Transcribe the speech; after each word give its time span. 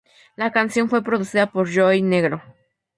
La 0.35 0.51
canción 0.51 0.89
fue 0.89 1.03
producida 1.03 1.51
por 1.51 1.71
Joey 1.71 2.01
Negro. 2.01 2.41